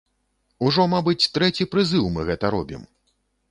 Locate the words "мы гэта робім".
2.17-2.91